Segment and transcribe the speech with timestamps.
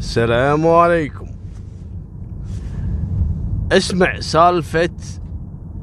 [0.00, 1.26] السلام عليكم.
[3.72, 4.90] اسمع سالفة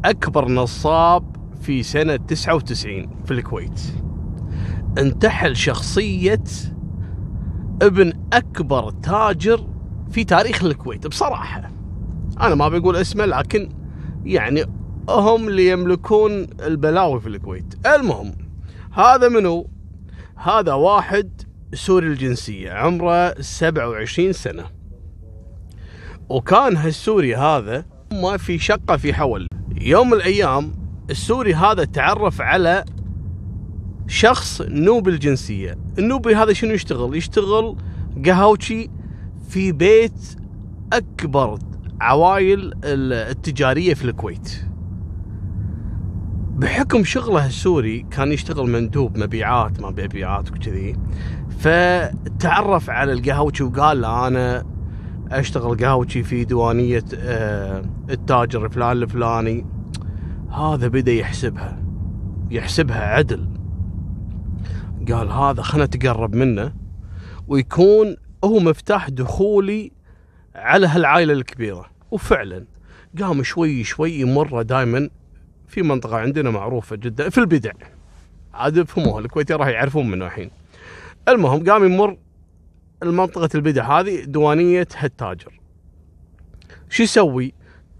[0.05, 3.82] أكبر نصاب في سنة 99 في الكويت.
[4.98, 6.43] انتحل شخصية
[7.82, 9.68] ابن أكبر تاجر
[10.12, 11.72] في تاريخ الكويت بصراحة.
[12.42, 13.70] أنا ما بقول اسمه لكن
[14.26, 14.66] يعني
[15.10, 16.32] هم اللي يملكون
[16.66, 17.88] البلاوي في الكويت.
[17.88, 18.34] المهم
[18.94, 19.70] هذا منو؟
[20.36, 24.66] هذا واحد سوري الجنسية عمره 27 سنة.
[26.30, 29.48] وكان هالسوري هذا ما في شقة في حول.
[29.82, 30.74] يوم الأيام
[31.10, 32.85] السوري هذا تعرف على
[34.08, 35.77] شخص نوبي الجنسية.
[35.99, 37.77] النوبي هذا شنو يشتغل؟ يشتغل
[38.25, 38.89] قهوشي
[39.49, 40.38] في بيت
[40.94, 41.59] أكبر
[42.02, 44.66] عوائل التجارية في الكويت.
[46.55, 50.95] بحكم شغله السوري كان يشتغل مندوب مبيعات ما مبيعات وكذي.
[51.57, 54.66] فتعرف على القهوجي وقال له أنا
[55.31, 59.66] أشتغل قهوجي في ديوانيه آه، التاجر الفلان الفلاني.
[60.52, 61.83] هذا بدأ يحسبها
[62.52, 63.50] يحسبها عدل.
[65.11, 66.73] قال هذا خلنا نتقرب منه
[67.47, 69.91] ويكون هو مفتاح دخولي
[70.55, 71.85] على هالعائلة الكبيرة.
[72.11, 72.66] وفعلا
[73.22, 75.09] قام شوي شوي يمر دائما
[75.67, 77.72] في منطقة عندنا معروفة جدا في البدع.
[78.53, 80.50] عاد يفهموها الكويتي راح يعرفون منه الحين.
[81.28, 82.17] المهم قام يمر
[83.03, 85.59] المنطقة البدع هذه دوانية هالتاجر
[86.89, 87.53] شو يسوي؟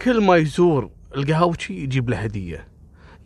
[0.04, 2.68] كل ما يزور القهوشي يجيب له هدية.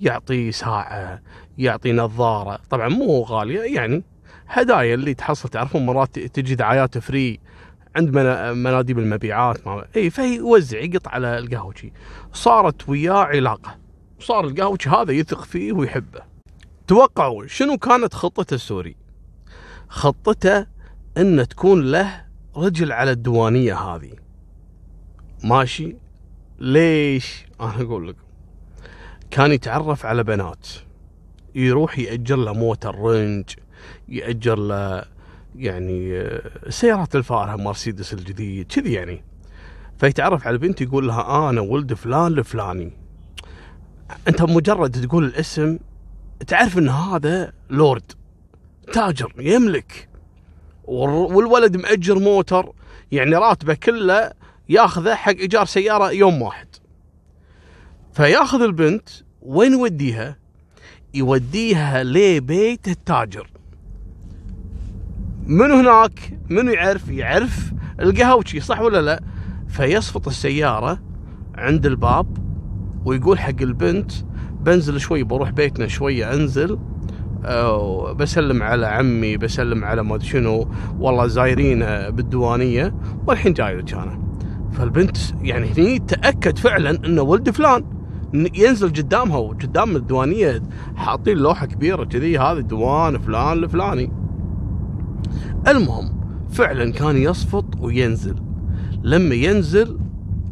[0.01, 1.21] يعطيه ساعة
[1.57, 2.59] يعطي نظارة.
[2.69, 4.03] طبعا مو غالية يعني
[4.47, 7.39] هدايا اللي تحصل تعرفون مرات تجي دعايات فري
[7.95, 8.09] عند
[8.55, 11.93] مناديب المبيعات ما إي فيوزع يقط على القهوجي.
[12.33, 13.77] صارت وياه علاقة.
[14.19, 16.21] صار القهوجي هذا يثق فيه ويحبه.
[16.87, 19.00] توقعوا شنو كانت خطته السوري؟
[19.91, 20.65] خطته
[21.17, 22.25] إن تكون له
[22.55, 24.11] رجل على الديوانية هذه.
[25.43, 25.95] ماشي؟
[26.59, 28.23] ليش؟ أنا أقول لكم
[29.31, 30.67] كان يتعرف على بنات.
[31.55, 33.49] يروح يأجر له موتر رنج
[34.09, 35.03] يأجر له
[35.55, 36.29] يعني
[36.69, 39.23] سيارات الفارهة مرسيدس الجديد كذي يعني.
[39.97, 42.93] فيتعرف على بنت يقول لها أنا ولد فلان الفلاني
[44.27, 45.79] أنت مجرد تقول الاسم
[46.47, 48.20] تعرف إن هذا لورد.
[48.91, 50.09] تاجر يملك.
[50.83, 52.71] والولد مأجر موتر
[53.11, 54.31] يعني راتبه كله
[54.69, 56.67] ياخذه حق إيجار سيارة يوم واحد.
[58.13, 59.09] فياخذ البنت
[59.41, 60.37] وين يوديها؟
[61.13, 63.49] يوديها لبيت التاجر.
[65.45, 69.23] من هناك؟ منو يعرف؟ يعرف القهوشي صح ولا لا؟
[69.67, 71.01] فيصفط السيارة
[71.55, 72.37] عند الباب
[73.05, 74.11] ويقول حق البنت
[74.61, 76.79] بنزل شوي بروح بيتنا شوية أنزل.
[78.13, 80.67] بسلم على عمي بسلم على ما شنو.
[80.99, 81.79] والله زايرين
[82.09, 82.95] بالديوانية
[83.27, 84.21] والحين جاي لك أنا.
[84.71, 87.83] فالبنت يعني هني تأكد فعلا انه ولد فلان.
[88.33, 90.61] ينزل قدامها وقدام الديوانية
[90.95, 94.11] حاطين لوحة كبيرة كذي هذا ديوان فلان الفلاني
[95.67, 98.35] المهم فعلا كان يصفط وينزل.
[99.03, 99.99] لما ينزل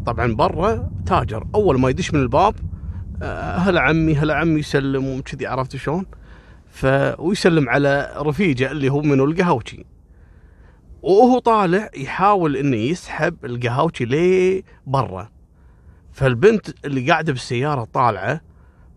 [0.05, 1.47] طبعا برا تاجر.
[1.55, 2.55] أول ما يدش من الباب
[3.21, 6.05] آه، هلا عمي هلا عمي يسلم وكذي عرفت شلون؟
[6.69, 6.85] ف
[7.19, 9.85] ويسلم على رفيجة اللي هو منو؟ القهوشي
[11.01, 15.29] وهو طالع يحاول إنه يسحب القهوشي ليه برا
[16.11, 18.41] فالبنت اللي قاعدة بالسيارة طالعة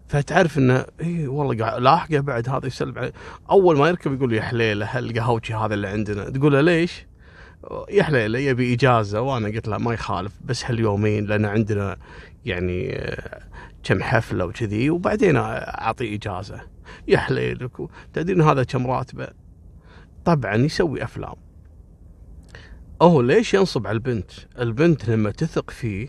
[0.08, 3.12] فتعرف إنه اي والله قاعد لاحقة بعد هذا يسلم عليه
[3.50, 7.06] أول ما يركب يقول يا حليلة القهوشي هذا اللي عندنا؟ تقول له ليش؟
[7.90, 11.96] يا حليلة يبي إجازة وأنا قلت له ما يخالف بس هاليومين لأن عندنا
[12.44, 13.42] يعني آه،
[13.84, 16.60] كم حفلة وكذي وبعدين أعطي إجازة.
[17.08, 17.72] يا حليلك
[18.12, 19.28] تدرين هذا كم راتبه؟
[20.24, 21.34] طبعا يسوي أفلام.
[23.02, 26.08] هو ليش ينصب على البنت؟ البنت لما تثق فيه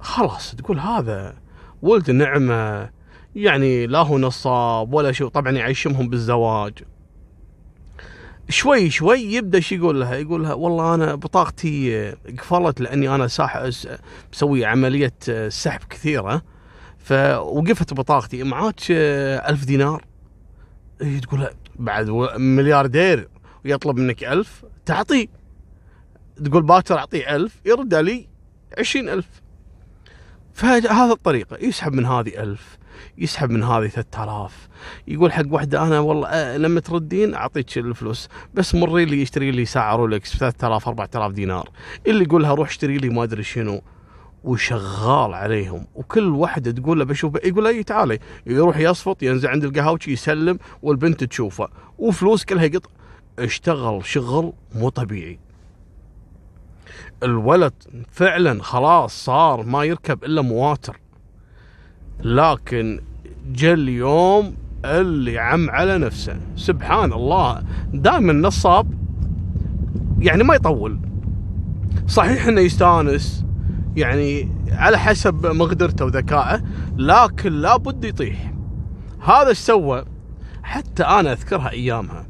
[0.00, 1.38] خلاص تقول هذا
[1.82, 2.90] ولد نعمة
[3.34, 6.72] يعني لا هو نصاب ولا شيء طبعا يعيشمهم بالزواج.
[8.48, 13.70] شوي شوي يبدأ شو يقول لها؟ يقول لها والله أنا بطاقتي قفلت لأني أنا ساح
[14.32, 15.14] مسوي عملية
[15.48, 16.42] سحب كثيرة.
[16.98, 18.42] فوقفت بطاقتي.
[18.42, 20.04] معاك ألف دينار؟
[21.02, 23.28] هي تقول بعد ملياردير
[23.64, 25.26] ويطلب منك ألف تعطيه
[26.44, 28.28] تقول باكر أعطيه ألف يرد علي
[28.78, 29.28] عشرين ألف.
[30.52, 31.56] فهذا الطريقة.
[31.60, 32.78] يسحب من هذه ألف
[33.18, 34.68] يسحب من هذه 3000
[35.08, 39.64] يقول حق واحدة أنا والله أه لما تردين أعطيك الفلوس بس مري لي يشتري لي
[39.64, 41.70] ساعة رولكس ب 3000 4000 دينار.
[42.06, 43.82] اللي يقول لها روح اشتري لي ما أدري شنو.
[44.44, 45.86] وشغال عليهم.
[45.94, 48.18] وكل واحدة تقول له بشوف يقول له تعالي.
[48.46, 51.68] يروح يصفط ينزل عند القهوجي يسلم والبنت تشوفه.
[51.98, 52.90] وفلوس كلها قط
[53.38, 55.38] اشتغل شغل مو طبيعي.
[57.22, 57.72] الولد
[58.10, 61.00] فعلا خلاص صار ما يركب إلا مواتر.
[62.20, 63.00] لكن
[63.52, 66.40] جاء اليوم اللي عم على نفسه.
[66.56, 67.62] سبحان الله.
[67.92, 68.94] دائما نصاب
[70.18, 71.00] يعني ما يطول.
[72.06, 73.44] صحيح إنه يستانس.
[73.96, 76.62] يعني على حسب مقدرته وذكائه
[76.96, 78.52] لكن لابد يطيح.
[79.20, 80.04] هذا إيش سوى؟
[80.62, 82.26] حتى أنا أذكرها أيامها.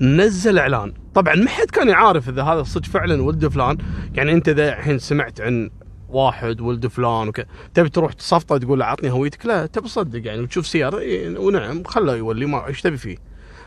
[0.00, 0.92] نزل إعلان.
[1.14, 3.78] طبعا ما حد كان يعرف إذا هذا صدق فعلا ولد فلان.
[4.14, 5.70] يعني أنت إذا الحين سمعت عن
[6.08, 10.40] واحد ولد فلان وكذا تبي تروح تصفطه تقول له عطني هويتك؟ لا تبي تصدق يعني
[10.40, 11.00] وتشوف سيارة
[11.38, 13.16] ونعم خله يولي ما إيش تبي فيه؟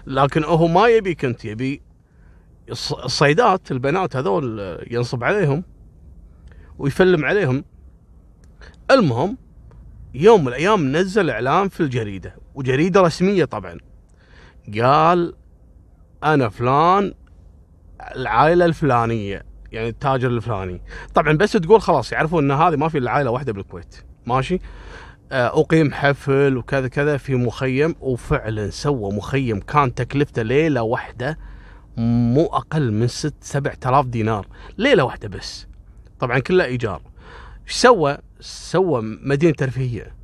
[0.07, 1.81] لكن هو ما يبيك أنت يبي
[2.71, 5.63] الصيدات البنات هذول ينصب عليهم.
[6.81, 7.63] ويفلم عليهم.
[8.91, 9.37] المهم
[10.13, 13.77] يوم من الأيام نزل إعلان في الجريدة وجريدة رسمية طبعا.
[14.81, 15.33] قال
[16.23, 17.13] أنا فلان
[18.15, 20.81] العائلة الفلانية يعني التاجر الفلاني.
[21.13, 23.95] طبعا بس تقول خلاص يعرفون إن هذه ما في إلا عائلة واحدة بالكويت.
[24.25, 24.59] ماشي؟
[25.31, 31.37] آه، أقيم حفل وكذا كذا في مخيم وفعلا سوى مخيم كان تكلفته ليلة واحدة
[31.97, 34.47] مو أقل من ست سبع تلاف دينار.
[34.77, 35.70] ليلة واحدة بس.
[36.21, 37.01] طبعا كلها إيجار.
[37.67, 40.15] إيش سوى؟ سوى مدينة ترفيهية.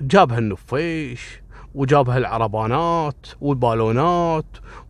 [0.00, 1.40] جابها النفيش
[1.74, 4.46] وجابها العربانات والبالونات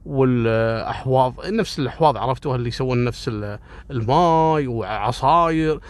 [0.07, 1.47] والأحواض.
[1.47, 3.31] نفس الأحواض عرفتوها اللي يسوون نفس
[3.91, 5.81] الماي وعصاير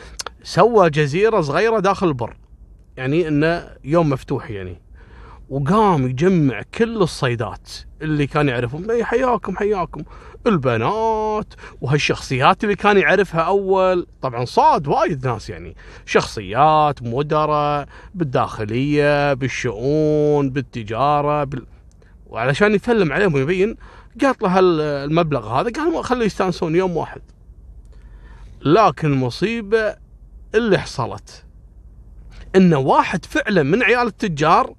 [0.43, 2.37] سوى جزيرة صغيرة داخل البر.
[2.97, 4.81] يعني إنه يوم مفتوح يعني.
[5.49, 7.71] وقام يجمع كل الصيدات
[8.03, 10.03] اللي كان يعرفهم حياكم حياكم.
[10.49, 14.07] البنات وهالشخصيات اللي كان يعرفها أول.
[14.23, 15.77] طبعا صاد وايد ناس يعني.
[16.07, 21.67] شخصيات مدراء بالداخلية بالشؤون بالتجارة بال...
[22.27, 23.77] وعلشان يفلم عليهم ويبين
[24.23, 27.23] قاط له المبلغ هذا قال خليه يستانسون يوم واحد.
[28.63, 29.97] لكن المصيبه
[30.55, 31.45] اللي حصلت.
[32.57, 34.75] إن واحد فعلا من عيال التجار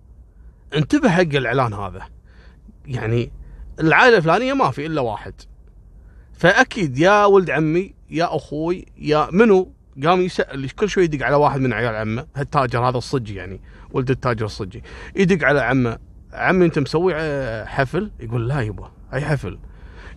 [0.76, 2.08] انتبه حق الإعلان هذا.
[2.86, 3.32] يعني
[3.80, 5.34] العائلة الفلانية ما في إلا واحد.
[6.40, 9.72] فأكيد يا ولد عمي يا أخوي يا منو؟
[10.06, 14.10] قام يسأل كل شوي يدق على واحد من عيال عمه التاجر هذا الصجي يعني ولد
[14.10, 14.84] التاجر الصجي.
[15.16, 15.98] يدق على عمه
[16.34, 17.14] عمي أنت مسوي
[17.66, 19.60] حفل؟ يقول لا يبا أي حفل؟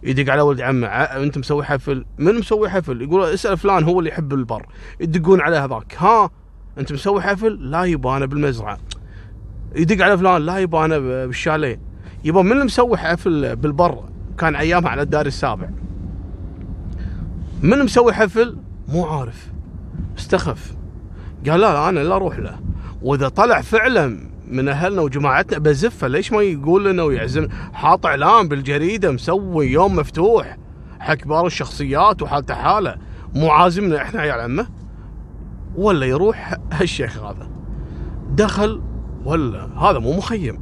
[0.03, 4.11] يدق على ولد عمه أنت مسوي حفل؟ من مسوي حفل؟ يقول اسأل فلان هو اللي
[4.11, 4.67] يحب البر.
[5.01, 6.31] يدقون على هذاك ها
[6.79, 8.79] أنت مسوي حفل؟ لا يبا أنا بالمزرعة.
[9.77, 11.81] يدق على فلان لا يبا أنا بالشاليه.
[12.25, 14.05] يبا من اللي مسوي حفل بالبر؟
[14.39, 15.71] كان أيامها على الدار السابع.
[17.63, 18.57] من مسوي حفل؟
[18.89, 19.53] مو عارف.
[20.19, 20.75] استخف.
[21.49, 22.61] قال لا, لا أنا لا أروح له.
[23.03, 24.19] وإذا طلع فعلا
[24.49, 30.57] من أهلنا وجماعتنا بزفة ليش ما يقول لنا ويعزم؟ حاط إعلان بالجريدة مسوي يوم مفتوح.
[31.01, 32.97] حق كبار الشخصيات وحالته حالة.
[33.35, 34.67] مو عازمنا إحنا عيال عمه؟
[35.77, 37.51] ولا يروح هالشيخ هذا.
[38.31, 38.83] دخل
[39.25, 40.61] ولا؟ هذا مو مخيم.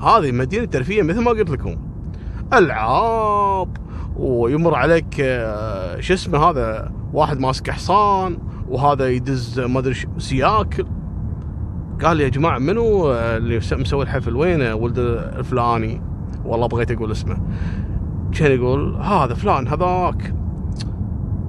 [0.00, 1.76] هذه مدينة ترفيه مثل ما قلت لكم.
[2.52, 3.76] العاب.
[4.16, 10.86] ويمر عليك آه، شو اسمه هذا؟ واحد ماسك حصان وهذا يدز ما أدري سياكل
[12.02, 16.02] قال يا جماعة منو اللي مسوي الحفل وينه ولد الفلاني.
[16.44, 17.36] والله بغيت أقول اسمه.
[18.32, 20.34] كان يقول هذا فلان هذاك.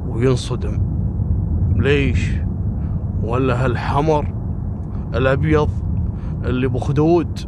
[0.08, 0.82] وينصدم.
[1.76, 2.32] ليش؟
[3.24, 4.34] ولا هالحمر
[5.16, 5.70] الأبيض
[6.46, 7.40] اللي بخدود.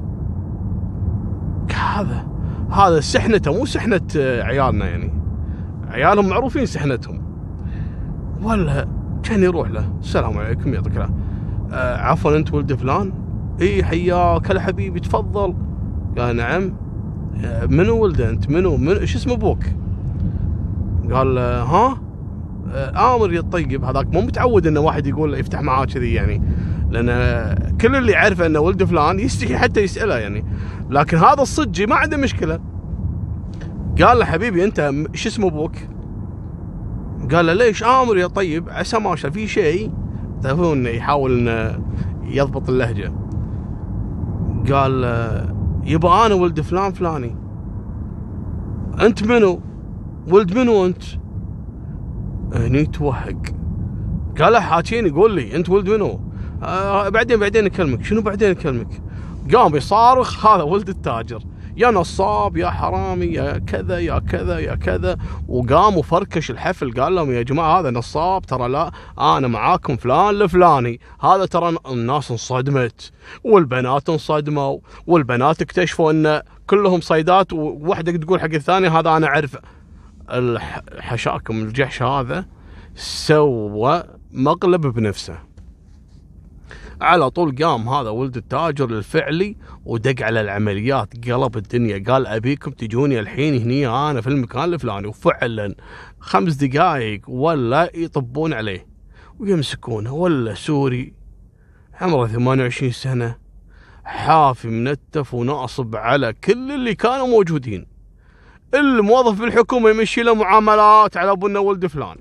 [1.94, 2.33] هذا.
[2.74, 5.14] هذا سحنته مو سحنة عيالنا يعني.
[5.88, 7.22] عيالهم معروفين سحنتهم.
[8.44, 8.88] ولا
[9.24, 9.94] كان يروح له.
[10.00, 11.14] السلام عليكم يعطيك العافية.
[11.72, 13.14] آه عفوا أنت ولد فلان؟
[13.62, 15.56] إي حياك هلا حبيبي تفضل.
[16.18, 16.74] قال نعم.
[17.46, 19.64] آه، منو ولده أنت؟ منو؟ من إيش اسم أبوك؟
[21.12, 21.98] قال ها؟
[22.74, 26.42] آه آمر يا الطيب هذاك مو متعود إنه واحد يقول يفتح معاه كذي يعني.
[26.90, 27.10] لأن
[27.84, 30.46] كل اللي يعرفه أنه ولد فلان يستحي حتى يسأله يعني
[30.90, 32.60] لكن هذا الصجي ما عنده مشكلة
[34.02, 35.76] قال له حبيبي أنت شو اسم أبوك؟
[37.32, 39.92] قال له ليش أمر يا طيب عسى ما في شيء
[40.42, 41.84] تعرفون يحاول إنه
[42.24, 43.14] يضبط اللهجة
[44.72, 45.04] قال
[45.84, 47.36] يبا أنا ولد فلان فلاني
[49.02, 49.62] أنت منو؟
[50.28, 51.04] ولد منو أنت؟
[52.54, 53.42] هني توهق
[54.40, 56.33] قال له حاكيني قول لي أنت ولد منو؟
[56.64, 58.06] آه بعدين بعدين أكلمك.
[58.06, 59.02] شنو بعدين أكلمك؟
[59.56, 61.44] قام يصارخ هذا ولد التاجر.
[61.78, 65.18] يا نصاب يا حرامي يا كذا يا كذا يا كذا.
[65.48, 71.00] وقام وفركش الحفل قال لهم يا جماعة هذا نصاب ترى لا أنا معاكم فلان لفلاني.
[71.22, 73.12] هذا ترى الناس انصدمت
[73.44, 79.60] والبنات انصدموا والبنات اكتشفوا إن كلهم صيدات ووحده تقول حق الثانية هذا أنا اعرفه
[81.00, 82.46] حشاكم الجحش هذا
[82.96, 85.53] سوى مقلب بنفسه.
[87.04, 91.30] على طول قام هذا ولد التاجر الفعلي ودق على العمليات.
[91.30, 95.08] قلب الدنيا قال أبيكم تجوني الحين هني أنا في المكان الفلاني.
[95.08, 95.76] وفعلا
[96.20, 98.88] خمس دقائق ولا يطبون عليه.
[99.40, 101.14] ويمسكونه ولا سوري.
[102.02, 103.38] عمره 28 سنة.
[104.04, 107.86] حافي منتف وناصب على كل اللي كانوا موجودين.
[108.74, 112.18] الموظف بالحكومة يمشي له معاملات على أبونا ولد فلان.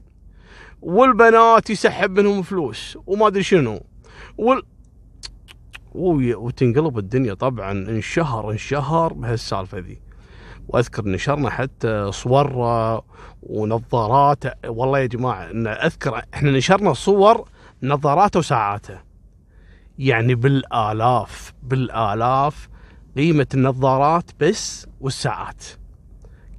[0.83, 3.81] والبنات يسحب منهم فلوس وما أدري شنو.
[4.39, 4.63] وال...
[5.95, 10.01] وتنقلب الدنيا طبعا انشهر انشهر بهالسالفة ذي.
[10.69, 12.53] وأذكر نشرنا حتى صور
[13.43, 17.49] ونظارات والله يا جماعة إن أذكر إحنا نشرنا صور
[17.83, 18.99] نظاراته وساعاته.
[19.99, 22.69] يعني بالآلاف بالآلاف
[23.17, 25.65] قيمة النظارات بس والساعات.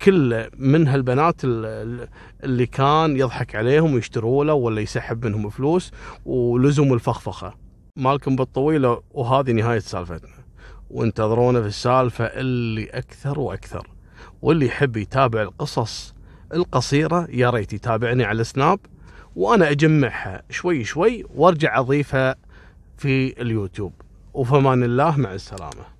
[0.01, 5.91] كل من هالبنات اللي كان يضحك عليهم ويشتروا له ولا يسحب منهم فلوس
[6.25, 7.62] ولزم الفخفخة.
[7.95, 10.43] مالكم بالطويله وهذه نهاية سالفتنا.
[10.89, 13.88] وانتظرونا في السالفة اللي أكثر وأكثر.
[14.41, 16.13] واللي يحب يتابع القصص
[16.53, 18.79] القصيرة يا ريت يتابعني على سناب.
[19.35, 22.35] وأنا أجمعها شوي شوي وأرجع أضيفها
[22.97, 23.93] في اليوتيوب.
[24.33, 25.92] وفمان الله مع السلامة.